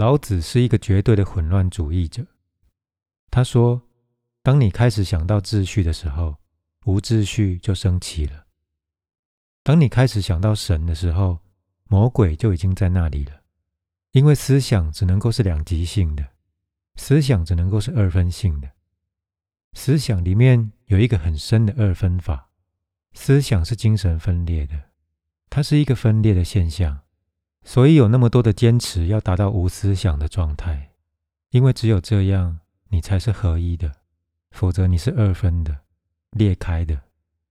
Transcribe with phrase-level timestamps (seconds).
[0.00, 2.26] 老子是一个绝对的混乱主义者。
[3.30, 3.82] 他说
[4.42, 6.36] ：“当你开始想到秩序的时候，
[6.86, 8.46] 无秩序就升起了；
[9.62, 11.40] 当你开始想到神的时候，
[11.84, 13.42] 魔鬼就已经在那里了。
[14.12, 16.26] 因为思想只能够是两极性的，
[16.96, 18.70] 思想只能够是二分性的。
[19.74, 22.48] 思想里面有一个很深的二分法，
[23.12, 24.82] 思想是精神分裂的，
[25.50, 27.00] 它是一个分裂的现象。”
[27.62, 30.92] 所以有那么多的坚持，要达到无思想的状态，
[31.50, 33.92] 因为只有这样，你才是合一的，
[34.50, 35.80] 否则你是二分的、
[36.30, 37.02] 裂开的、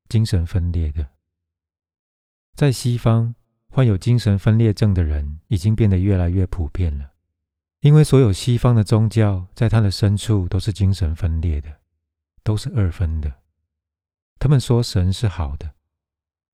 [0.10, 1.08] 精神分裂的。
[2.56, 3.36] 在西方，
[3.70, 7.12] 患有精神分裂症的人已经变得越来越普遍了，
[7.82, 11.78] 因为所有西方的宗教在它的深处都是精神分裂的，
[12.44, 13.32] 都是二分的。
[14.40, 15.76] 他们说神是好的，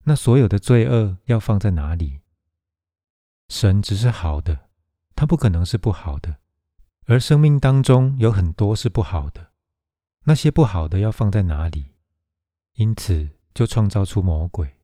[0.04, 2.20] 那所有的罪恶要放在哪里？
[3.48, 4.70] 神只是好的，
[5.16, 6.38] 他不可能是不好的。
[7.06, 9.52] 而生命当中有很多是不好的，
[10.24, 11.94] 那些不好的要放在哪里？
[12.74, 14.76] 因此就创造出魔鬼。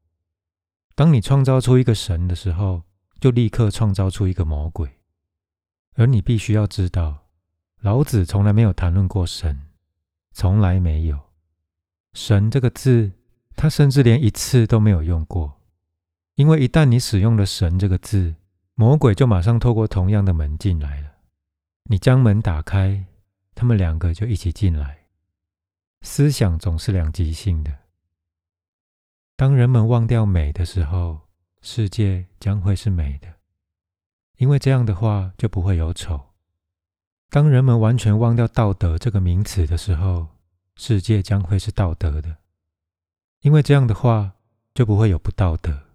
[0.94, 2.84] 当你创造出一个神的时候，
[3.20, 5.00] 就立刻创造出一个魔鬼。
[5.96, 7.28] 而你必须要知道，
[7.80, 9.68] 老子从来没有谈论过神，
[10.32, 11.20] 从来没有
[12.14, 13.12] “神”这个字，
[13.56, 15.60] 他甚至连一次都没有用过。
[16.36, 18.36] 因为一旦你使用了“神”这个字，
[18.82, 21.12] 魔鬼就马上透过同样的门进来了。
[21.84, 23.06] 你将门打开，
[23.54, 25.06] 他们两个就一起进来。
[26.02, 27.72] 思想总是两极性的。
[29.36, 31.20] 当人们忘掉美的时候，
[31.62, 33.32] 世界将会是美的，
[34.38, 36.20] 因为这样的话就不会有丑。
[37.30, 40.26] 当人们完全忘掉道德这个名词的时候，
[40.76, 42.38] 世界将会是道德的，
[43.42, 44.32] 因为这样的话
[44.74, 45.91] 就不会有不道德。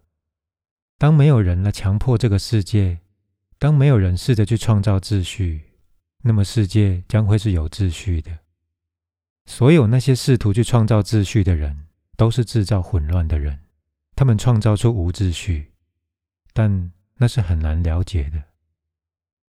[0.99, 3.01] 当没有人来强迫这个世界，
[3.59, 5.73] 当没有人试着去创造秩序，
[6.23, 8.39] 那么世界将会是有秩序的。
[9.45, 11.87] 所有那些试图去创造秩序的人，
[12.17, 13.61] 都是制造混乱的人。
[14.15, 15.73] 他们创造出无秩序，
[16.55, 18.43] 但那是很难了解的。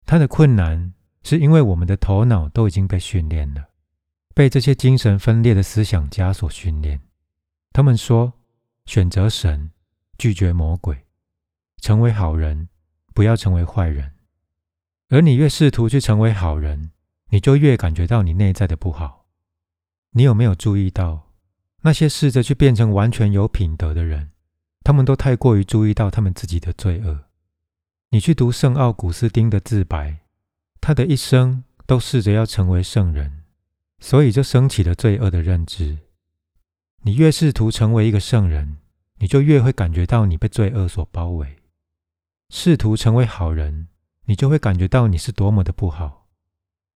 [0.08, 3.70] 他的困难是因为我们的头脑都已经被训练了，
[4.34, 7.00] 被这些精神分裂的思想家所训练。
[7.72, 8.34] 他们说：
[8.88, 9.70] 选择神，
[10.18, 11.05] 拒绝魔鬼。
[11.86, 12.68] 成为好人，
[13.14, 14.14] 不要成为坏人。
[15.10, 16.90] 而你越试图去成为好人，
[17.30, 19.28] 你就越感觉到你内在的不好。
[20.14, 21.32] 你有没有注意到，
[21.84, 24.32] 那些试着去变成完全有品德的人，
[24.84, 27.26] 他们都太过于注意到他们自己的罪恶。
[28.10, 30.22] 你去读圣奥古斯丁的自白，
[30.82, 33.44] 他的一生都试着要成为圣人，
[34.00, 36.00] 所以就升起了罪恶的认知。
[37.04, 38.78] 你越试图成为一个圣人，
[39.20, 41.58] 你就越会感觉到你被罪恶所包围。
[42.58, 43.90] 试图成为好人，
[44.24, 46.26] 你就会感觉到你是多么的不好；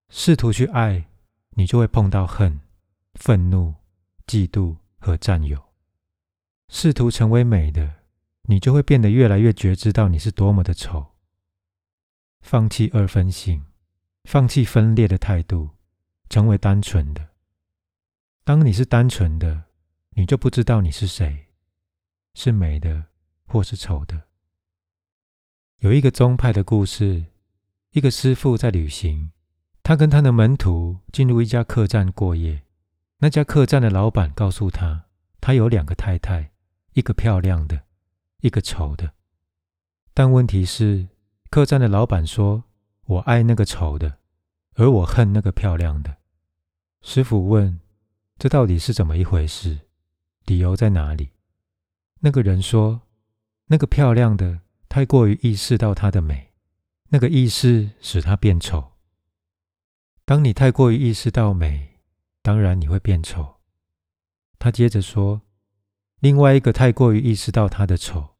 [0.07, 1.09] 试图去爱，
[1.49, 2.61] 你就会碰到恨、
[3.15, 3.75] 愤怒、
[4.25, 5.59] 嫉妒和占有；
[6.69, 7.93] 试图成为美的，
[8.43, 11.05] 你就会变得越来越觉知到你是多么的丑。
[12.39, 13.65] 放弃二分性，
[14.23, 15.71] 放弃分裂的态度，
[16.29, 17.31] 成为单纯的。
[18.45, 19.65] 当你是单纯的，
[20.11, 21.47] 你就不知道你是谁，
[22.33, 23.07] 是美的
[23.45, 24.28] 或是丑的。
[25.79, 27.27] 有一个宗派的故事，
[27.91, 29.31] 一个师傅在旅行，
[29.81, 32.63] 他跟他的门徒进入一家客栈过夜。
[33.19, 35.05] 那家客栈的老板告诉他，
[35.39, 36.51] 他有两个太太，
[36.95, 37.83] 一个漂亮的，
[38.41, 39.13] 一个丑的。
[40.13, 41.07] 但问题是，
[41.49, 42.65] 客栈的老板说
[43.07, 44.17] ：“我爱那个丑的，
[44.73, 46.17] 而我恨那个漂亮的。”
[47.01, 47.79] 师傅问
[48.37, 49.79] ：“这到底是怎么一回事？
[50.43, 51.29] 理由在哪里？”
[52.19, 53.03] 那个人说
[53.67, 56.51] ：“那个漂亮的。”太过于意识到它的美，
[57.09, 58.93] 那个意识使它变丑。
[60.25, 61.99] 当你太过于意识到美，
[62.41, 63.57] 当然你会变丑。
[64.57, 65.41] 他接着说，
[66.19, 68.35] 另外一个太过于意识到它的丑，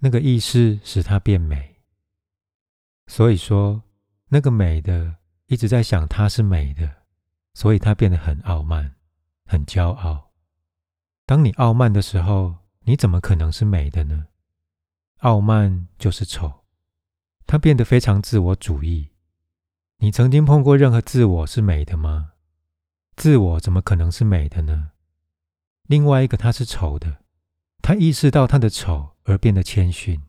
[0.00, 1.76] 那个意识使它变美。
[3.06, 3.82] 所以说，
[4.28, 5.16] 那个美的
[5.46, 7.04] 一直在想它是美的，
[7.54, 8.96] 所以它变得很傲慢，
[9.46, 10.32] 很骄傲。
[11.24, 14.26] 当你傲慢的时候，你怎么可能是美的呢？
[15.26, 16.62] 傲慢就是丑，
[17.48, 19.10] 他变得非常自我主义。
[19.96, 22.34] 你曾经碰过任何自我是美的吗？
[23.16, 24.92] 自我怎么可能是美的呢？
[25.88, 27.24] 另外一个他是丑的，
[27.82, 30.22] 他意识到他的丑而变得谦逊。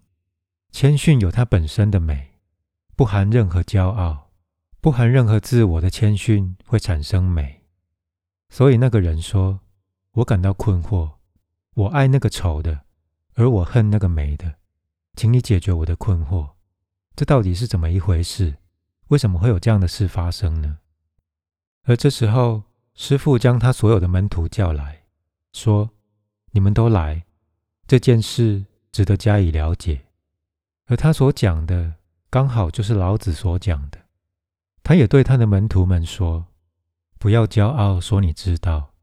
[0.72, 2.40] 谦逊有它本身的美，
[2.96, 4.32] 不含任何骄傲，
[4.82, 7.62] 不含任何自我的谦逊会产生美。
[8.50, 9.60] 所以那个人说
[10.14, 11.18] ：“我感到困惑，
[11.76, 12.82] 我爱那个丑的，
[13.36, 14.56] 而我恨那个美的。”
[15.18, 16.52] 请你解决我的困惑，
[17.16, 18.58] 这到底是怎么一回事？
[19.08, 20.78] 为什么会有这样的事发生呢？
[21.86, 22.62] 而这时候，
[22.94, 25.06] 师傅将他所有的门徒叫来，
[25.54, 25.90] 说
[26.54, 27.26] ：“你们都来，
[27.88, 30.06] 这件事值得加以了解。”
[30.86, 31.96] 而他所讲的，
[32.30, 33.98] 刚好就是老子所讲的。
[34.84, 36.46] 他也对他的门徒们说
[37.18, 38.94] ：“不要骄傲，说你知道。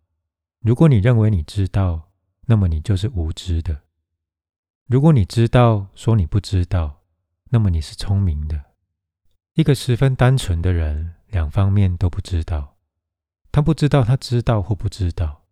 [0.61, 2.12] 如果你认为你知道，
[2.46, 3.75] 那么你就是无知的；
[4.86, 7.00] 如果你知道，说你不知道，
[7.50, 8.62] 那么你是聪明的。
[9.54, 12.76] 一个十分单纯的人，两方面都不知道。
[13.50, 15.44] 他不知道他知道或不知道，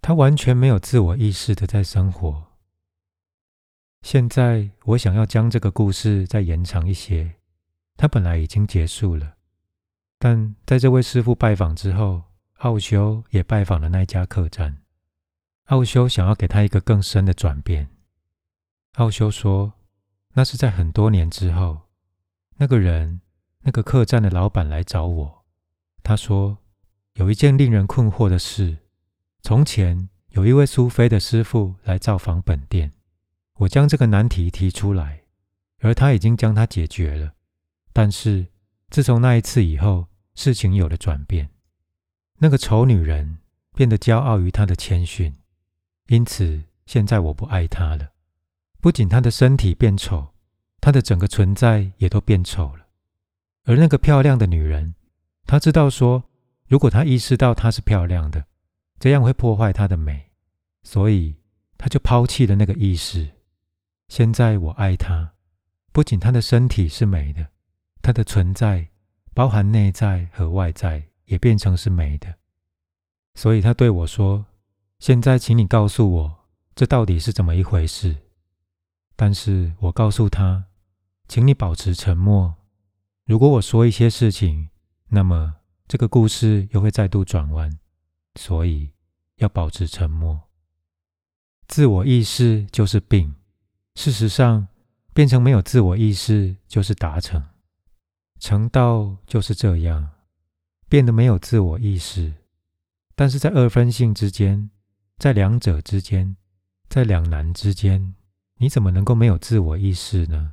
[0.00, 2.52] 他完全没有自我意识的在生活。
[4.00, 7.34] 现在我想要将这个故事再延长一些。
[7.96, 9.34] 他本来已经结束了。”
[10.18, 12.22] 但在这位师傅拜访之后，
[12.58, 14.78] 奥修也拜访了那家客栈。
[15.66, 17.88] 奥修想要给他一个更深的转变。
[18.96, 19.72] 奥修说
[20.34, 21.88] ：“那是在很多年之后，
[22.56, 23.22] 那个人，
[23.60, 25.44] 那个客栈的老板来找我。
[26.02, 26.58] 他说，
[27.14, 28.76] 有一件令人困惑的事：
[29.40, 32.92] 从前有一位苏菲的师傅来造访本店，
[33.54, 35.22] 我将这个难题提出来，
[35.80, 37.32] 而他已经将它解决了。
[37.94, 38.48] 但是
[38.90, 41.48] 自从那一次以后，事情有了转变，
[42.40, 43.38] 那个丑女人
[43.74, 45.34] 变得骄傲于她的谦逊，
[46.08, 48.11] 因此现在我不爱她了。
[48.82, 50.34] 不仅她的身体变丑，
[50.80, 52.88] 她的整个存在也都变丑了。
[53.64, 54.96] 而那个漂亮的女人，
[55.46, 56.24] 她知道说，
[56.66, 58.44] 如果她意识到她是漂亮的，
[58.98, 60.32] 这样会破坏她的美，
[60.82, 61.36] 所以
[61.78, 63.30] 她就抛弃了那个意识。
[64.08, 65.32] 现在我爱她，
[65.92, 67.46] 不仅她的身体是美的，
[68.02, 68.88] 她的存在。
[69.34, 72.34] 包含内在和外在也变成是美的，
[73.34, 74.44] 所以他对我说
[75.00, 76.38] ：“现在，请你告诉我，
[76.74, 78.14] 这到底是怎么一回事？”
[79.24, 80.64] 但是我告诉他
[81.30, 82.56] ：“请你保持沉默。
[83.24, 84.68] 如果我说一些事情，
[85.10, 85.54] 那么
[85.86, 87.70] 这个故事又会再度转弯，
[88.34, 88.90] 所以
[89.36, 90.48] 要保持沉默。
[91.68, 93.32] 自我意识就是病，
[93.94, 94.66] 事实上，
[95.14, 97.40] 变成没有自我意识就是达成。”
[98.40, 100.10] 成道就是这样，
[100.88, 102.34] 变得没有自我意识，
[103.14, 104.68] 但是在二分性之间，
[105.16, 106.36] 在两者之间，
[106.88, 108.16] 在两难之间，
[108.62, 110.52] 你怎么能够没有自我意识呢？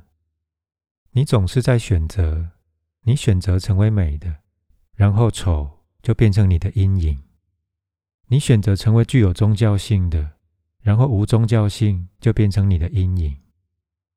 [1.12, 2.50] 你总是在选择，
[3.02, 4.38] 你选择成为美的，
[4.96, 7.18] 然后丑就变成你的阴影；
[8.26, 10.32] 你选择成为具有宗教性的，
[10.80, 13.36] 然后无宗教性就变成你的阴影；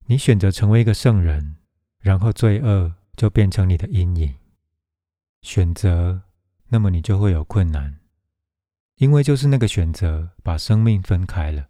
[0.08, 1.58] 你选择成为一个圣人，
[2.00, 2.96] 然后罪恶。
[3.16, 4.34] 就变成你的阴影。
[5.44, 6.24] 选择，
[6.70, 8.00] 那么你就会有困难，
[8.96, 11.68] 因为就是那个选择把生命分开了。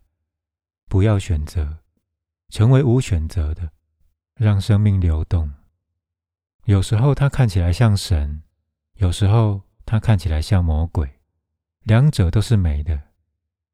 [0.87, 1.79] 不要选择，
[2.53, 3.71] 成为无选择的，
[4.35, 5.51] 让生命流动。
[6.65, 8.43] 有时候它看起来像神，
[8.97, 11.19] 有时候它看起来像魔鬼，
[11.81, 13.05] 两者都是美的。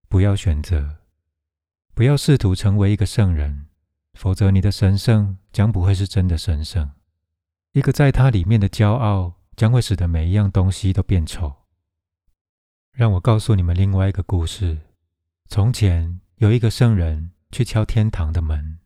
[0.07, 0.99] 不要选择，
[1.93, 3.67] 不要试图成为一个圣人，
[4.13, 6.89] 否则你的神圣将不会是真的神圣。
[7.73, 11.53] 一个在它里面的骄傲，将会使得每一样东西都变丑。
[12.93, 14.77] 让我告诉你们另外一个故事：
[15.50, 18.79] 从前有一个圣人去敲天堂的门，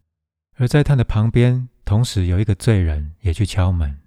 [0.55, 3.99] 而在他的旁边，同时有一个罪人也去敲门。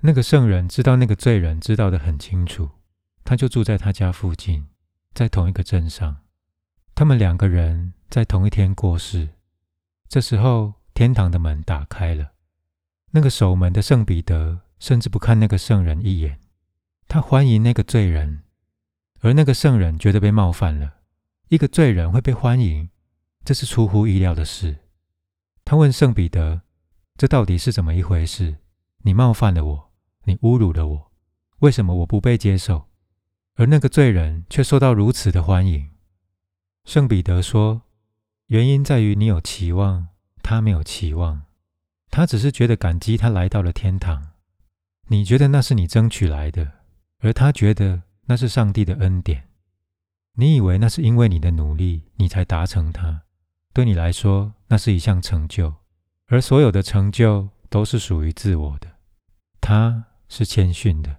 [0.00, 2.70] 那个圣人知道那个罪人知道的很清楚，
[3.24, 4.66] 他就住在他家附近，
[5.14, 6.18] 在同一个镇上。
[6.94, 9.30] 他们两个人在同一天过世。
[10.08, 12.32] 这时候，天堂的门打开了。
[13.12, 16.38] 那个守门的圣彼得甚至不看那个圣人一眼，
[17.08, 18.42] 他欢迎那个罪人，
[19.20, 20.96] 而那个圣人觉得被冒犯了。
[21.48, 22.90] 一个罪人会被欢迎，
[23.44, 24.76] 这是出乎意料的事。
[25.64, 26.62] 他问圣彼得
[27.16, 28.56] ：“这到底是怎么一回事？
[29.02, 29.92] 你冒犯了我，
[30.24, 31.12] 你侮辱了我，
[31.58, 32.88] 为什么我不被接受，
[33.56, 35.90] 而那个罪人却受到如此的欢迎？”
[36.84, 37.82] 圣彼得说
[38.48, 40.08] ：“原因在于你有期望，
[40.42, 41.42] 他没有期望。”
[42.10, 44.32] 他只是觉得感激，他来到了天堂。
[45.08, 46.72] 你觉得那是你争取来的，
[47.18, 49.48] 而他觉得那是上帝的恩典。
[50.34, 53.23] 你以为那是因为你的努力，你才达成它。
[53.74, 55.74] 对你来说，那是一项成就，
[56.28, 58.88] 而所有的成就都是属于自我的。
[59.60, 61.18] 他是谦逊的，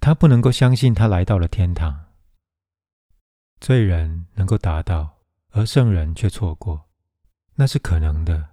[0.00, 2.06] 他不能够相信他来到了天堂。
[3.60, 5.18] 罪人能够达到，
[5.50, 6.88] 而圣人却错过，
[7.54, 8.48] 那是可能的。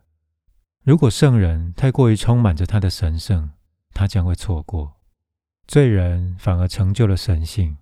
[0.84, 3.50] 如果圣人太过于充满着他的神圣，
[3.96, 5.00] 他将会错过；
[5.66, 7.76] 罪人反而成就了神性，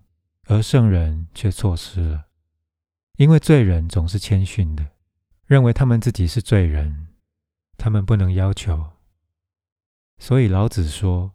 [0.45, 2.27] 而圣人却错失了。
[3.17, 4.88] 因为罪人总是谦逊的，
[5.45, 7.07] 认为他们自己是罪人，
[7.77, 8.91] 他们不能要求。
[10.17, 11.33] 所以老子说：“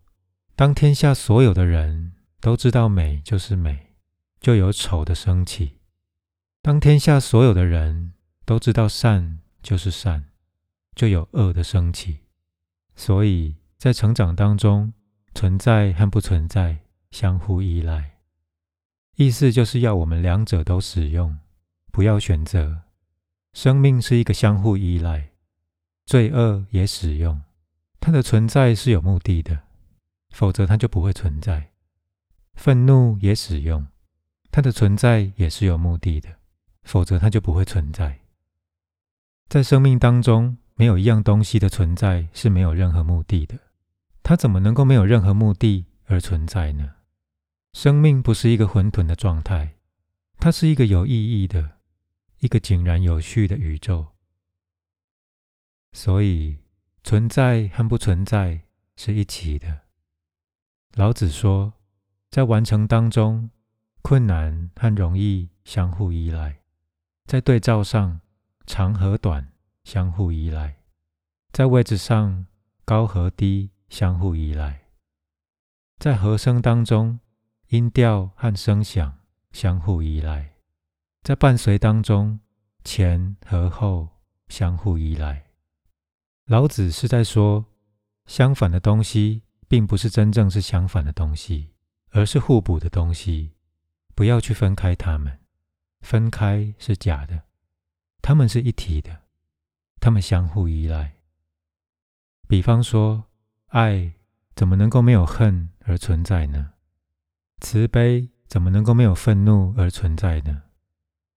[0.57, 3.95] 当天下所有的人都知道美就是美，
[4.41, 5.79] 就有丑的升起；
[6.63, 10.25] 当天下所有的人都知道善就是善，
[10.95, 12.21] 就有恶的升起。
[12.97, 14.93] 所以在成长当中，
[15.35, 16.79] 存在和不存在
[17.11, 18.19] 相互依赖，
[19.17, 21.39] 意思就是要我们两者都使用，
[21.93, 22.83] 不要选择。
[23.53, 25.31] 生命是一个相互依赖，
[26.07, 27.41] 罪恶也使用，
[28.01, 29.61] 它的存在是有目的的。
[30.31, 31.71] 否则，它就不会存在。
[32.55, 33.87] 愤怒也使用，
[34.51, 36.29] 它的存在也是有目的的。
[36.83, 38.21] 否则，它就不会存在。
[39.49, 43.59] 在生命当中，没有一样东西的存在是没有任何目的的。
[44.23, 46.97] 它怎么能够没有任何目的而存在呢？
[47.73, 49.77] 生命不是一个混沌的状态，
[50.39, 51.78] 它是一个有意义的、
[52.41, 54.09] 一个井然有序的宇宙。
[55.93, 56.59] 所以，
[57.03, 58.63] 存在和不存在
[58.97, 59.83] 是一起的。
[60.95, 61.73] 老子说，
[62.31, 63.51] 在完成当中，
[64.03, 66.61] 困难和容易相互依赖；
[67.25, 68.21] 在对照上，
[68.67, 69.53] 长和短
[69.85, 70.75] 相互依赖；
[71.53, 72.47] 在位置上，
[72.85, 74.81] 高和低相互依赖；
[75.99, 77.21] 在和声当中，
[77.69, 79.19] 音调和声响
[79.53, 80.53] 相互依赖；
[81.23, 82.41] 在伴随当中，
[82.85, 84.09] 前和后
[84.49, 85.47] 相互依赖。
[86.47, 87.67] 老子是在说，
[88.27, 89.43] 相反的东西。
[89.71, 91.75] 并不是真正是相反的东西，
[92.09, 93.53] 而是互补的东西。
[94.15, 95.41] 不要去分开它们，
[96.01, 97.43] 分开是假的。
[98.23, 99.25] 它们是一体的，
[100.01, 101.17] 它们相互依赖。
[102.49, 103.27] 比方说，
[103.67, 104.15] 爱
[104.57, 106.73] 怎么能够没有恨而存在呢？
[107.61, 110.63] 慈悲怎么能够没有愤怒而存在呢？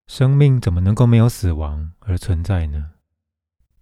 [0.08, 2.91] 生命怎么能够没有死亡而存在呢？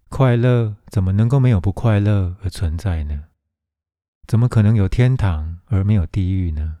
[0.08, 3.24] 快乐怎么能够没有不快乐而存在呢？
[4.26, 6.78] 怎么可能有天堂而没有地狱呢？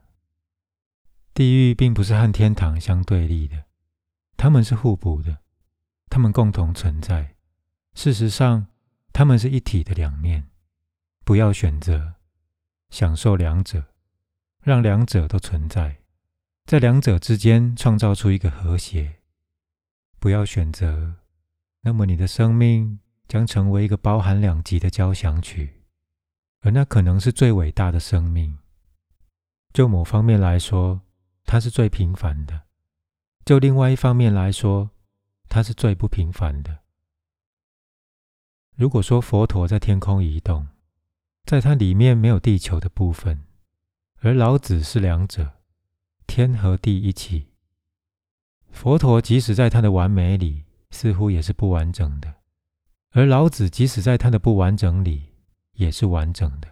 [1.34, 3.64] 地狱并不是和天堂相对立的，
[4.36, 5.38] 它们是互补的，
[6.08, 7.36] 它们共同存在。
[7.94, 8.66] 事实上，
[9.12, 10.48] 它们是一体的两面。
[11.24, 12.14] 不要选择
[12.88, 13.84] 享受两者，
[14.62, 15.98] 让两者都存在，
[16.66, 19.19] 在两者之间创造出一个和谐。
[20.20, 21.14] 不要选择，
[21.80, 25.82] 那么你的生命将成为一个包含两极的交响曲。
[26.60, 28.58] 而那可能是最伟大的生命。
[29.72, 31.00] 就某方面来说，
[31.46, 32.66] 它是最平凡的；
[33.46, 34.90] 就另外一方面来说，
[35.48, 36.80] 它是最不平凡的。
[38.76, 40.68] 如果说佛陀在天空移动，
[41.46, 43.46] 在它里面没有地球的部分，
[44.20, 45.60] 而老子是两者，
[46.26, 47.49] 天和地一起。
[48.72, 52.34] 佛陀即使在他的完美里，似乎也是不完整的；
[53.10, 55.34] 而老子即使在他的不完整里，
[55.72, 56.68] 也是完整的、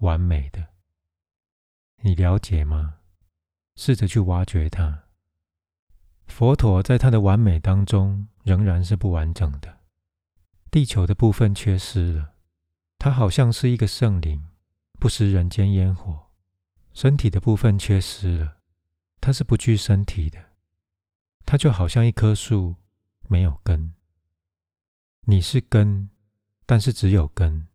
[0.00, 0.68] 完美的，
[2.02, 2.98] 你了解吗？
[3.74, 5.04] 试着去挖掘它。
[6.26, 9.80] 佛陀在他的完美当中仍然是不完整的，
[10.70, 12.34] 地球的部分缺失了。
[12.98, 14.48] 他好像是一个圣灵，
[14.98, 16.30] 不食人间烟火。
[16.92, 18.56] 身体的部分缺失了，
[19.20, 20.38] 他是不具身体的。
[21.46, 22.74] 它就好像一棵树，
[23.28, 23.94] 没有根。
[25.22, 26.10] 你是根，
[26.66, 27.68] 但是只有根。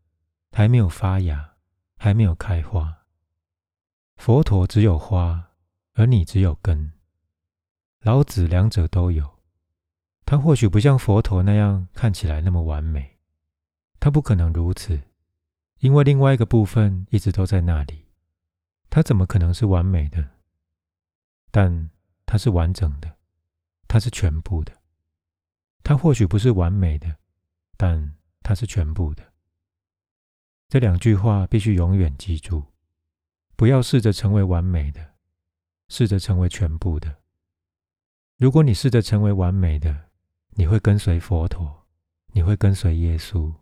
[0.54, 1.54] 还没有发芽，
[1.96, 3.06] 还没有开花。
[4.18, 5.52] 佛陀只有花，
[5.94, 6.92] 而你只有根。
[8.02, 9.40] 老子两者都有，
[10.26, 13.18] 他或许不像佛陀那样看起来那么完美，
[14.02, 15.02] 他不可能如此，
[15.80, 18.08] 因为另外一个部分一直都在那里。
[18.90, 20.32] 他怎么可能是完美的？
[21.50, 21.90] 但
[22.26, 23.16] 他是完整的，
[23.92, 24.72] 它是全部的。
[25.84, 27.18] 它或许不是完美的，
[27.76, 29.34] 但它是全部的。
[30.70, 32.64] 这两句话必须永远记住：
[33.58, 35.16] 不要试着成为完美的，
[35.90, 37.18] 试着成为全部的。
[38.38, 40.10] 如果你试着成为完美的，
[40.52, 41.86] 你会跟随佛陀，
[42.28, 43.54] 你会跟随耶稣；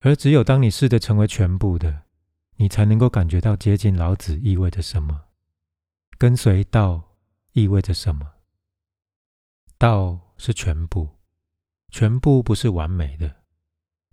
[0.00, 2.02] 而只有当你试着成为全部的，
[2.56, 5.28] 你才能够感觉到接近老子意味着什么，
[6.18, 7.16] 跟随道
[7.52, 8.32] 意味着什么。
[9.82, 11.08] 道是全部，
[11.88, 13.42] 全部不是完美的，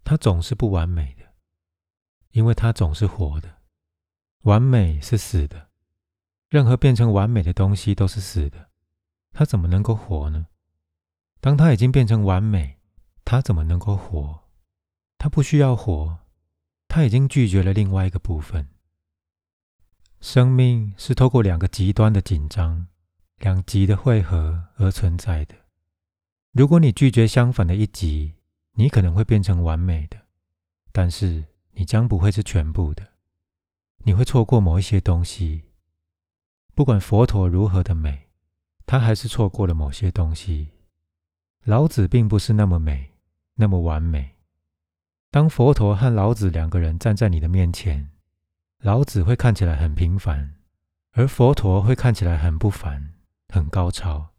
[0.03, 1.23] 它总是不完美的。
[2.31, 3.57] 因为它总是活的，
[4.45, 5.69] 完美是死的，
[6.49, 8.71] 任何变成完美的东西都是死的，
[9.31, 10.47] 它怎么能够活呢？
[11.39, 12.79] 当它已经变成完美，
[13.23, 14.45] 它怎么能够活？
[15.19, 16.17] 它不需要活，
[16.87, 18.69] 它已经拒绝了另外一个部分。
[20.19, 22.87] 生命是透过两个极端的紧张、
[23.39, 25.55] 两极的汇合而存在的。
[26.51, 28.35] 如果你拒绝相反的一极，
[28.73, 30.17] 你可能会变成完美的，
[30.91, 31.45] 但是。
[31.73, 33.07] 你将不会是全部的。
[33.99, 35.63] 你会错过某一些东西。
[36.75, 38.27] 不管佛陀如何的美，
[38.85, 40.71] 他还是错过了某些东西。
[41.63, 43.13] 老子并不是那么美，
[43.55, 44.35] 那么完美。
[45.31, 48.09] 当佛陀和老子两个人站在你的面前，
[48.81, 50.55] 老子会看起来很平凡，
[51.13, 53.13] 而佛陀会看起来很不凡、
[53.49, 54.29] 很高超。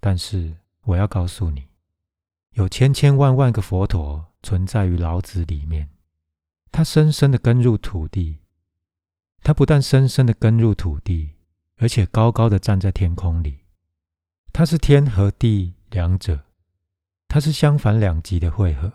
[0.00, 1.68] 但是我要告诉你，
[2.52, 5.90] 有千千万万个佛陀存在于老子里面，
[6.70, 8.38] 他深深的根入土地。
[9.44, 11.32] 他不但深深的根入土地，
[11.76, 13.64] 而且高高的站在天空里。
[14.52, 16.44] 他是天和地两者。
[17.26, 18.92] 他是相反两极的汇合。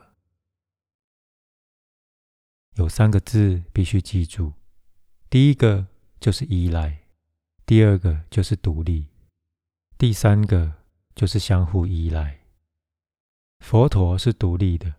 [2.75, 4.53] 有三个字必须记住：
[5.29, 5.87] 第一个
[6.19, 6.99] 就是依赖，
[7.65, 9.07] 第二个就是独立，
[9.97, 10.73] 第三个
[11.15, 12.41] 就是相互依赖。
[13.59, 14.93] 佛陀是独立的，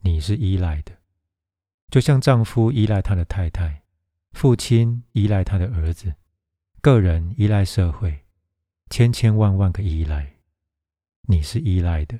[0.00, 0.92] 你是依赖的，
[1.90, 3.82] 就像丈夫依赖他的太太，
[4.30, 6.14] 父亲依赖他的儿子，
[6.80, 8.24] 个人依赖社会，
[8.88, 10.36] 千千万万个依赖，
[11.28, 12.18] 你是依赖的。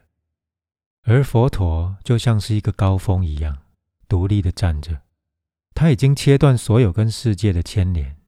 [1.04, 3.62] 而佛陀就像是一个高峰一样，
[4.06, 5.00] 独立的站着。
[5.74, 8.18] 他已经切断所有跟世界的牵连，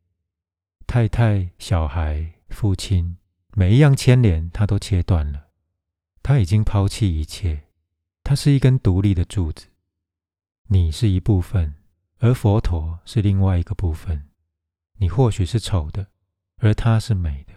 [0.86, 3.18] 太太、小孩、父亲，
[3.56, 5.48] 每一样牵连他都切断了。
[6.22, 7.68] 他已经抛弃一切，
[8.24, 9.68] 他是一根独立的柱子。
[10.68, 11.74] 你是一部分，
[12.18, 14.28] 而佛陀是另外一个部分。
[14.98, 16.08] 你或许是丑的，
[16.56, 17.52] 而他是美的，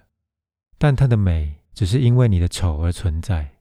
[0.77, 3.55] 但他的美只是因为你的丑而存在。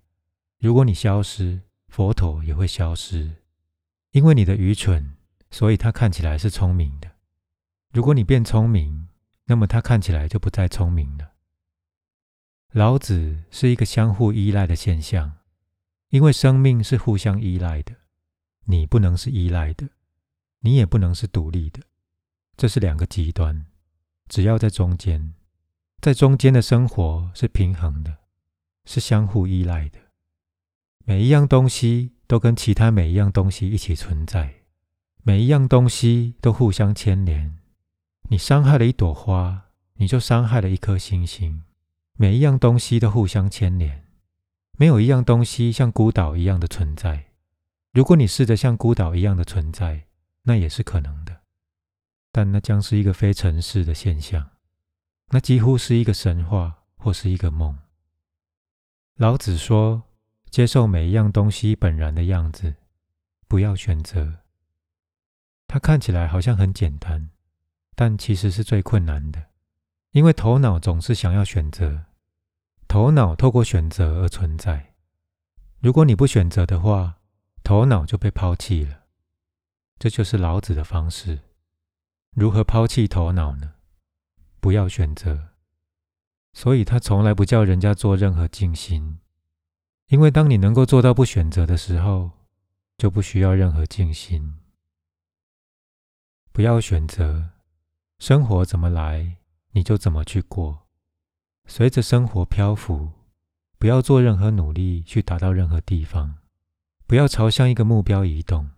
[0.58, 3.36] 如果你消失，佛陀也会消失。
[4.10, 5.14] 因为你的愚蠢，
[5.50, 7.12] 所以他看起来是聪明的。
[7.92, 9.08] 如果你变聪明，
[9.44, 11.32] 那么他看起来就不再聪明了。
[12.72, 15.38] 老子是一个相互依赖的现象，
[16.10, 17.94] 因为生命是互相依赖的。
[18.66, 19.88] 你不能是依赖的，
[20.60, 21.80] 你也不能是独立的，
[22.56, 23.66] 这是两个极端。
[24.28, 25.34] 只要在中间，
[26.00, 28.18] 在中间的生活是平衡的，
[28.84, 29.98] 是相互依赖的。
[31.04, 34.62] 每一样东西都跟其他每一样东西一起存在，
[35.22, 37.56] 每一样东西都互相牵连。
[38.28, 41.62] 你伤害了一朵花，你就伤害了一颗星星。
[42.16, 44.04] 每一样东西都互相牵连，
[44.78, 47.26] 没有一样东西像孤岛一样的存在。
[47.92, 50.06] 如果你试着像孤岛一样的存在，
[50.42, 51.42] 那也是可能的，
[52.32, 54.50] 但那将是一个非尘世的现象，
[55.28, 57.78] 那几乎是一个神话或是一个梦。
[59.16, 60.02] 老子说。
[60.48, 62.76] 接受每一样东西本然的样子，
[63.46, 64.38] 不要选择。
[65.66, 67.28] 它看起来好像很简单，
[67.94, 69.48] 但其实是最困难的，
[70.16, 72.06] 因为头脑总是想要选择。
[72.88, 74.94] 头脑透过选择而存在。
[75.80, 77.16] 如果你不选择的话，
[77.62, 79.02] 头脑就被抛弃了。
[79.98, 81.40] 这就是老子的方式。
[82.30, 83.74] 如何抛弃头脑呢？
[84.58, 85.48] 不要选择。
[86.54, 89.18] 所以他从来不叫人家做任何静心。
[90.06, 92.30] 因为当你能够做到不选择的时候，
[92.96, 94.54] 就不需要任何静心。
[96.52, 97.50] 不要选择，
[98.18, 99.36] 生活怎么来
[99.76, 100.86] 你就怎么去过，
[101.67, 103.10] 随着生活漂浮。
[103.78, 106.39] 不要做任何努力去达到任何地方，
[107.06, 108.71] 不要朝向一个目标移动，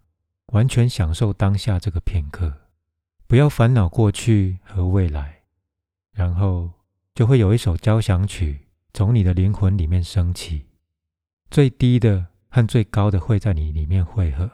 [0.47, 2.53] 完全享受当下这个片刻。
[3.29, 5.43] 不要烦恼过去和未来，
[6.11, 6.73] 然后
[7.15, 10.67] 就会有一首交响曲从你的灵魂里面升起。
[11.49, 14.51] 最低的和最高的会在你里面汇合，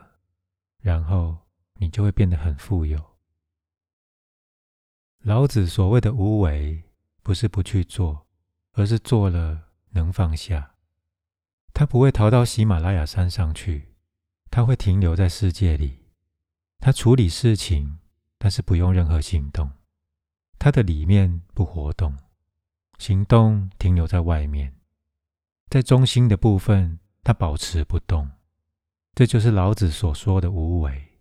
[0.82, 1.38] 然后
[1.76, 3.13] 你就会变得很富有。
[5.26, 6.84] 老子所谓的无为，
[7.22, 8.26] 不是不去做，
[8.72, 10.74] 而是做了能放下。
[11.72, 13.94] 他不会逃到喜马拉雅山上去，
[14.50, 16.04] 他会停留在世界里。
[16.78, 18.00] 他处理事情，
[18.36, 19.70] 但是不用任何行动。
[20.58, 22.14] 他的里面不活动，
[22.98, 24.76] 行动停留在外面。
[25.70, 28.30] 在中心的部分，他保持不动，
[29.14, 31.18] 这就是老子所说的无为。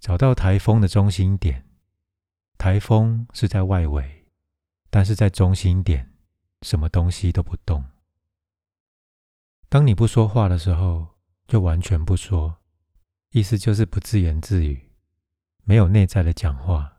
[0.00, 1.69] 找到台风的中心点，
[2.60, 4.26] 台风是在外围，
[4.90, 6.12] 但是在中心点，
[6.60, 7.82] 什么东西都不动。
[9.70, 11.06] 当你不说话的时候，
[11.48, 12.58] 就完全不说，
[13.30, 14.90] 意思就是不自言自语，
[15.64, 16.98] 没有内在的讲话。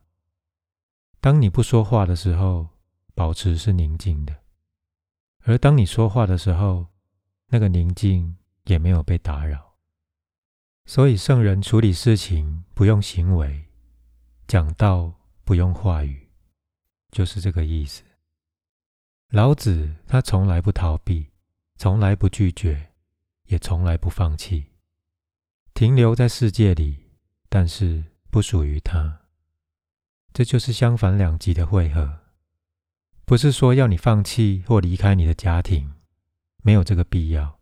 [1.19, 2.69] 当你不说话的时候，
[3.13, 4.35] 保持是宁静的。
[5.43, 6.87] 而当你说话的时候，
[7.49, 9.75] 那个宁静也没有被打扰。
[10.87, 13.69] 所以圣人处理事情不用行为，
[14.47, 15.20] 讲道
[15.51, 16.29] 不用话语，
[17.11, 18.03] 就是这个意思。
[19.31, 21.27] 老子他从来不逃避，
[21.75, 22.93] 从来不拒绝，
[23.47, 24.67] 也从来不放弃，
[25.73, 27.09] 停留在世界里，
[27.49, 29.23] 但是不属于他。
[30.31, 32.19] 这就是相反两极的汇合。
[33.25, 35.95] 不是说要你放弃或离开你的家庭，
[36.63, 37.59] 没有这个必要。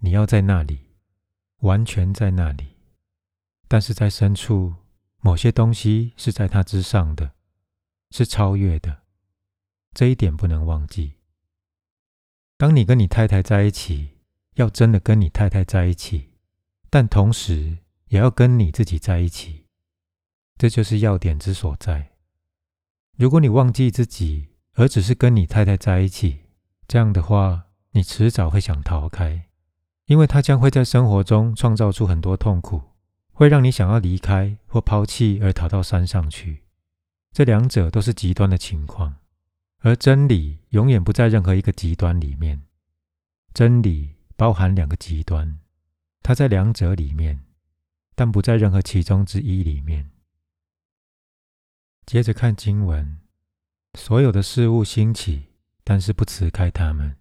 [0.00, 0.96] 你要在那里，
[1.58, 2.78] 完全在那里。
[3.68, 4.74] 但是在深处，
[5.24, 7.32] 某些东西是在它之上的，
[8.10, 9.02] 是超越的。
[9.94, 11.12] 这一点不能忘记。
[12.58, 14.18] 当你跟你太太在一起，
[14.54, 16.30] 要真的跟你太太在一起，
[16.90, 19.66] 但同时也要跟你自己在一起，
[20.58, 22.10] 这就是要点之所在。
[23.16, 26.46] 如果你忘记自己，而只是跟你太太在一起，
[26.88, 29.48] 这样的话，你迟早会想逃开，
[30.06, 32.82] 因为他将会在生活中创造出很多痛苦，
[33.32, 36.62] 会让你想要离开或抛弃而逃到山上去。
[37.32, 39.16] 这两者都是极端的情况，
[39.80, 42.62] 而真理永远不在任何一个极端里面。
[43.54, 45.58] 真理包含两个极端，
[46.22, 47.44] 它在两者里面，
[48.14, 50.10] 但不在任何其中之一里面。
[52.06, 53.18] 接着看经文。
[53.98, 55.48] 所有的事物兴起，
[55.84, 57.16] 但是不辞开他们；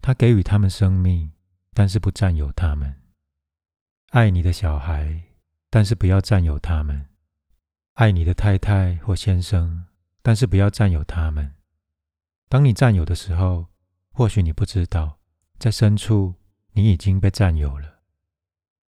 [0.00, 1.30] 他给予他们生命，
[1.72, 3.00] 但是不占有他们。
[4.10, 5.22] 爱你的小孩，
[5.74, 7.06] 但是不要占有他们；
[7.94, 9.86] 爱你的太太或先生，
[10.20, 11.54] 但是不要占有他们。
[12.50, 13.68] 当你占有的时候，
[14.10, 15.18] 或许你不知道，
[15.58, 16.34] 在深处
[16.72, 18.02] 你已经被占有了。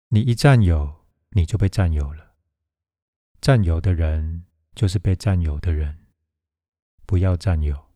[0.09, 2.33] 你一占有，你就被占有了。
[3.40, 5.97] 占有的人就是被占有的人。
[7.07, 7.92] 不要占有，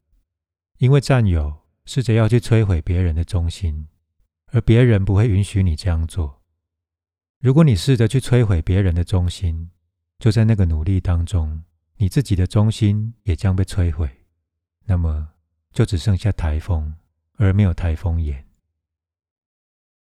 [0.79, 3.89] 因为占有试着要去摧毁别人的中心，
[4.53, 6.36] 而别人不会允许你这样做。
[7.39, 9.71] 如果你试着去摧毁别人的中心，
[10.19, 11.63] 就在那个努力当中，
[11.97, 14.25] 你自己的中心也将被摧毁。
[14.85, 15.35] 那么
[15.73, 16.95] 就只剩下台风，
[17.35, 18.49] 而没有台风眼。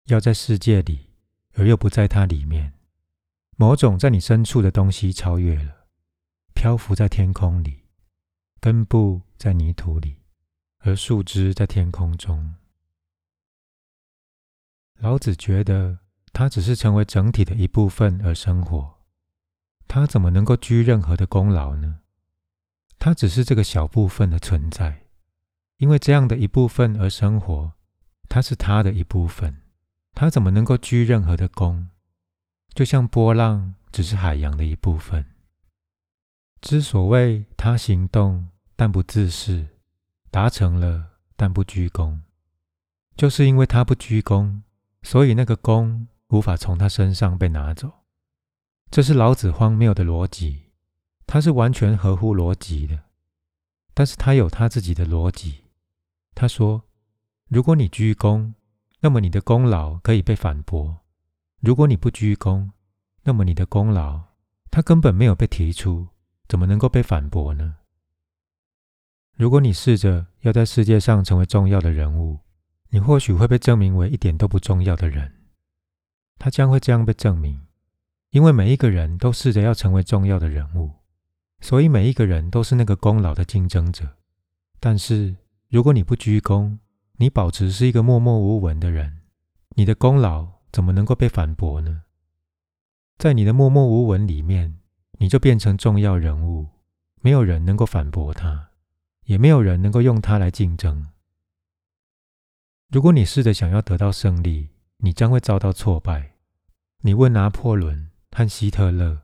[0.05, 1.11] 要在世界里，
[1.53, 2.73] 而又不在它里面。
[3.57, 5.87] 某种在你深处的东西超越了，
[6.53, 7.83] 漂浮在天空里。
[8.61, 10.17] 根部在泥土里，
[10.79, 12.55] 而树枝在天空中。
[14.97, 15.99] 老子觉得，
[16.39, 18.93] 他只是成为整体的一部分而生活，
[19.89, 21.99] 他怎么能够居任何的功劳呢？
[22.97, 25.01] 他只是这个小部分的存在，
[25.79, 27.73] 因为这样的一部分而生活，
[28.29, 29.63] 他是他的一部分，
[30.13, 31.89] 他怎么能够居任何的功？
[32.73, 35.25] 就像波浪只是海洋的一部分。
[36.61, 38.47] 之所谓他行动
[38.77, 39.67] 但不自恃，
[40.31, 42.21] 达成了但不居功，
[43.17, 44.63] 就是因为他不居功，
[45.03, 47.91] 所以那个功无法从他身上被拿走。
[48.89, 50.71] 这是老子荒谬的逻辑，
[51.27, 52.99] 他是完全合乎逻辑的，
[53.93, 55.65] 但是他有他自己的逻辑。
[56.33, 56.83] 他说：
[57.47, 58.53] 如果你鞠躬，
[59.01, 61.01] 那么你的功劳可以被反驳；
[61.59, 62.71] 如果你不鞠躬，
[63.23, 64.21] 那么你的功劳
[64.71, 66.07] 他根本没有被提出。
[66.47, 67.75] 怎么能够被反驳呢？
[69.35, 72.39] 如果你试着要在世界上成为重要的人物，
[72.89, 75.38] 你或许会被证明为一点都不重要的人。
[76.39, 77.61] 他将会这样被证明，
[78.31, 80.91] 因为每一个人都试着要成为重要的人物，
[81.59, 84.17] 所以每一个人都是那个功劳的竞争者。
[84.79, 85.35] 但是，
[85.67, 86.79] 如果你不鞠躬，
[87.17, 89.19] 你保持是一个默默无闻的人，
[89.75, 92.03] 你的功劳怎么能够被反驳呢？
[93.17, 94.77] 在你的默默无闻里面。
[95.21, 96.69] 你就变成重要人物，
[97.19, 98.69] 没有人能够反驳他，
[99.25, 101.09] 也没有人能够用他来竞争。
[102.87, 104.69] 如果你试着想要得到胜利，
[104.99, 106.35] 你将会遭到挫败。
[107.01, 109.23] 你问拿破仑和希特勒，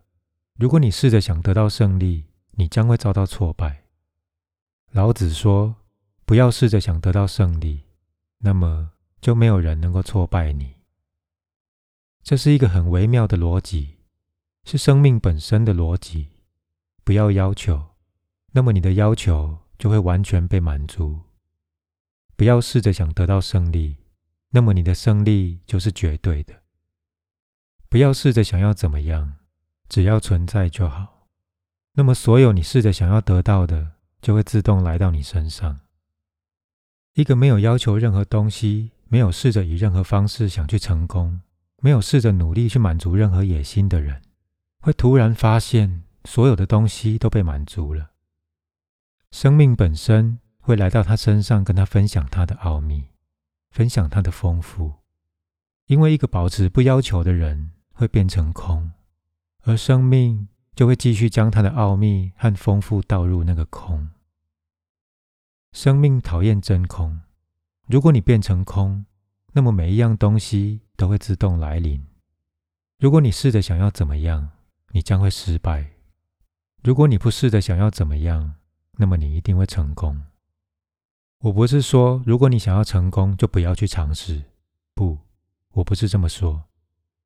[0.58, 3.86] 如果你试着想得到胜利，你将会遭到挫败。
[4.92, 5.76] 老子说
[6.26, 7.84] ：“不要试着想得到胜利，
[8.40, 10.76] 那么就没有人能够挫败你。”
[12.24, 13.96] 这是一个很微妙的逻辑。
[14.68, 16.30] 是生命本身的逻辑，
[17.04, 17.90] 不要要求，
[18.54, 21.20] 那么你的要求就会完全被满足。
[22.36, 23.98] 不要试着想得到胜利，
[24.56, 26.64] 那么你的胜利就是绝对的。
[27.90, 29.34] 不要试着想要怎么样，
[29.90, 31.28] 只要存在就好。
[31.96, 35.82] 那么所有你试着想要得到的，就会自动来到你身上。
[37.16, 41.42] 一个没有要求任何东西，没有试着以任何方式想去成功，
[41.82, 44.22] 没有试着努力去满足任何野心的人。
[44.80, 48.12] 会突然发现，所有的东西都被满足了。
[49.32, 53.04] 生命本身会来到他身上，跟他分享他的奥秘，
[53.76, 54.94] 分享他的丰富。
[55.88, 58.94] 因为一个保持不要求的人会变成空，
[59.64, 64.08] 而生命就会继续将他的奥秘和丰富倒入那个空。
[65.74, 67.20] 生命讨厌真空。
[67.88, 69.06] 如果你变成空，
[69.52, 72.02] 那么每一样东西都会自动来临。
[72.98, 74.52] 如果你试着想要怎么样？
[74.92, 75.92] 你将会失败。
[76.82, 78.56] 如果你不试着想要怎么样，
[78.94, 80.24] 那么你一定会成功。
[81.46, 84.46] 我不是说，如果你想要成功，就不要去尝试。
[84.96, 85.20] 不，
[85.74, 86.64] 我不是这么说。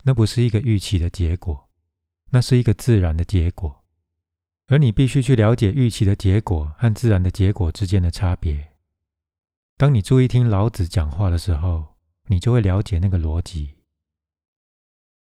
[0.03, 1.69] 那不是一个预期的结果，
[2.31, 3.81] 那是一个自然的结果。
[4.67, 8.73] 而你必须去了解预期的结果和自然的结果之间的差别。
[9.77, 11.95] 当你注意听老子讲话的时候，
[12.27, 13.75] 你就会了解那个逻辑。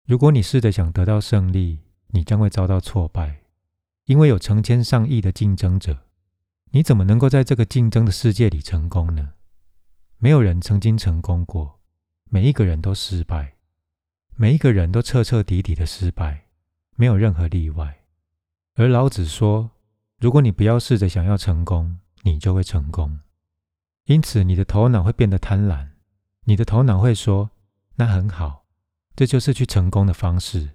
[0.07, 3.43] 如果你试着想得到胜利，你将会遭到挫败，
[4.07, 6.08] 因为有成千上亿的竞争者。
[6.71, 9.33] 你怎么能够在这个竞争的世界里成功呢？
[10.19, 11.81] 没有人曾经成功过，
[12.29, 13.55] 每一个人都失败，
[14.37, 16.45] 每一个人都彻彻底底的失败，
[16.95, 18.01] 没有任何例外。
[18.75, 19.71] 而老子说，
[20.19, 23.21] 如果你不要试着想要成功，你就会成功。
[24.05, 25.89] 因此，你的头脑会变得贪婪，
[26.45, 27.51] 你的头脑会说
[27.97, 28.67] ：“那很好，
[29.17, 30.71] 这就是去成功的方式。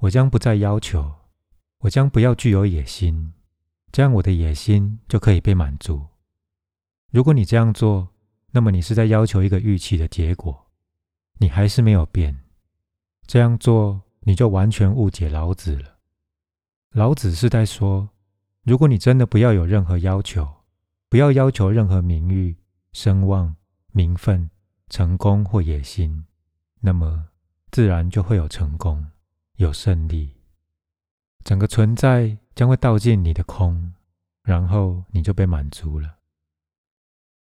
[0.00, 1.14] 我将不再要求，
[1.78, 3.32] 我将不要具有野心。”
[3.94, 6.04] 这样，我的野心就可以被满足。
[7.12, 8.08] 如果你这样做，
[8.50, 10.66] 那么你是在要求一个预期的结果，
[11.38, 12.36] 你还是没有变。
[13.24, 15.98] 这样做，你就完全误解老子了。
[16.90, 18.10] 老子是在说，
[18.64, 20.52] 如果你真的不要有任何要求，
[21.08, 22.56] 不要要求任何名誉、
[22.92, 23.54] 声望、
[23.92, 24.50] 名分、
[24.88, 26.24] 成功或野心，
[26.80, 27.28] 那么
[27.70, 29.06] 自然就会有成功，
[29.54, 30.32] 有胜利。
[31.44, 33.92] 整个存在将会倒进你的空，
[34.42, 36.16] 然后你就被满足了。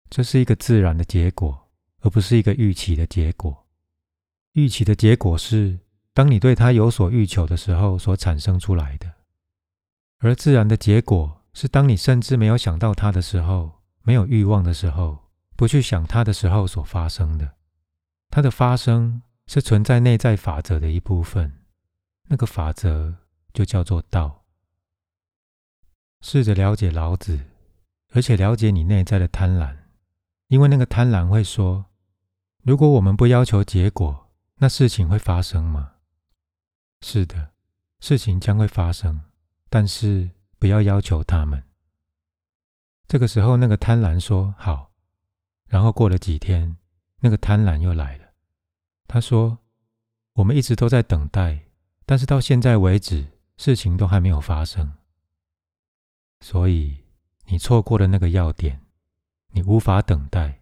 [0.09, 1.69] 这是一个自然的结果，
[2.01, 3.65] 而不是一个预期的结果。
[4.53, 5.79] 预期的结果是
[6.13, 9.11] 当你对它有所欲求的时候所产生出来的，
[10.19, 17.53] 而自然的结果是当你甚至没有想到它的时候，没有欲望的时候，不去想它的时候所发生的。
[18.29, 21.63] 它的发生是存在内在法则的一部分，
[22.27, 23.15] 那个法则。
[23.53, 24.40] 就叫做道。
[26.21, 27.39] 试着了解老子，
[28.13, 29.75] 而且了解你内在的贪婪，
[30.47, 31.85] 因为那个贪婪会说：
[32.63, 35.93] 如果我们不要求结果，那事情会发生吗？
[37.01, 37.49] 是的，
[37.99, 39.21] 事情将会发生，
[39.69, 40.29] 但是
[40.59, 41.63] 不要要求他们。
[43.07, 44.91] 这个时候，那个贪婪说好，
[45.67, 46.77] 然后过了几天，
[47.19, 48.25] 那个贪婪又来了。
[49.07, 49.57] 他说：
[50.33, 51.65] 我们一直都在等待，
[52.05, 53.27] 但是到现在为止。
[53.57, 54.91] 事情都还没有发生，
[56.41, 56.97] 所以
[57.45, 58.81] 你错过了那个要点，
[59.51, 60.59] 你无法等待。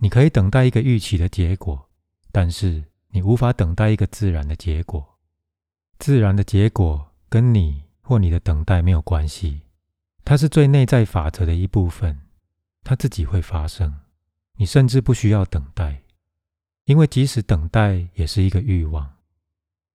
[0.00, 1.88] 你可以等待一个预期的结果，
[2.30, 5.18] 但是你无法等待一个自然的结果。
[5.98, 9.62] 自然的结果跟你或你的等待没有关系，
[10.24, 12.20] 它是最内在法则的一部分，
[12.84, 14.00] 它自己会发生。
[14.56, 16.02] 你甚至不需要等待，
[16.84, 19.14] 因为即使等待也是一个欲望。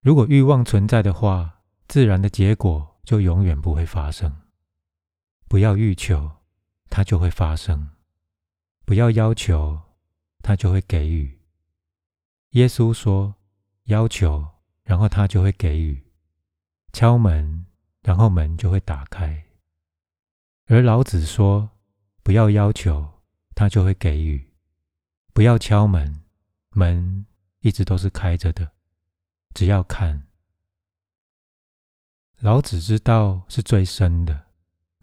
[0.01, 4.33] 如果欲望存在的话，自然的结果就永远不会发生。
[5.53, 6.31] 不要欲求，
[6.89, 7.89] 它就会发生；
[8.85, 9.79] 不要要求，
[10.41, 11.39] 它就会给予。
[12.53, 13.35] 耶稣说
[13.85, 14.47] ：“要求，
[14.83, 16.01] 然后他就会给予；
[16.91, 17.67] 敲门，
[18.01, 19.45] 然后门就会打开。”
[20.65, 21.69] 而老子说
[22.25, 23.21] ：“不要要求，
[23.53, 24.49] 他就会给予；
[25.33, 26.23] 不要敲门，
[26.71, 27.27] 门
[27.59, 28.71] 一直都是开着的。
[29.53, 30.23] 只要看。”
[32.41, 34.42] 老子之道是最深的，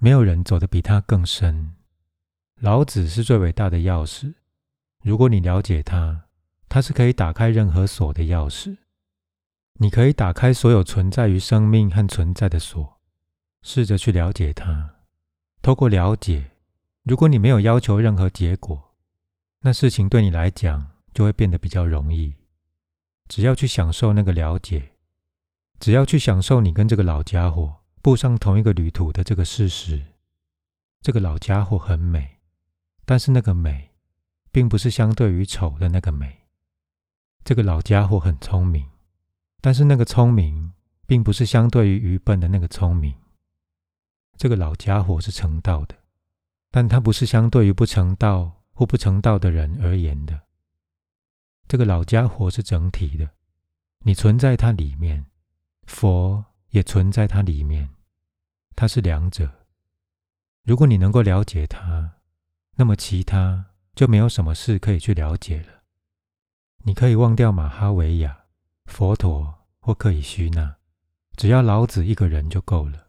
[0.02, 1.76] 没有人走得比他更深。
[2.58, 4.32] 老子是最伟大的钥匙。
[5.02, 6.22] 如果你了解他，
[6.70, 8.78] 他是可以打开任何锁的钥匙。
[9.74, 12.98] 你可以打开所有存在于生命和存在的锁。
[13.60, 14.94] 试着去了解他。
[15.60, 16.52] 透过了解，
[17.02, 18.94] 如果你没有要求任何结果，
[19.60, 22.34] 那事情对你来讲就会变得比较容易。
[23.28, 24.92] 只要去享受那个了解。
[25.78, 30.02] 只要去享受你跟这个老家伙步上同一个旅途的这个事实，
[31.02, 32.38] 这个老家伙很美，
[33.04, 33.90] 但是那个美，
[34.50, 36.38] 并不是相对于丑的那个美。
[37.44, 38.88] 这个老家伙很聪明，
[39.60, 40.72] 但是那个聪明，
[41.06, 43.14] 并不是相对于愚笨的那个聪明。
[44.36, 45.94] 这个老家伙是成道的，
[46.70, 50.40] 但他不是相对于不成道或不成道的人而言的。
[51.68, 53.28] 这个老家伙是整体的，
[53.98, 55.26] 你存在它里面。
[55.86, 57.90] 佛也存在它里面，
[58.74, 59.66] 它是两者。
[60.62, 62.12] 如果你能够了解它，
[62.76, 65.82] 那么其他就没有什么事可以去了解了。
[66.84, 68.44] 你可以忘掉马哈维亚、
[68.86, 70.76] 佛陀或克里希那，
[71.36, 73.08] 只要老子一个人就够了。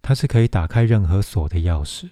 [0.00, 2.08] 他是可以打开任何锁的钥匙。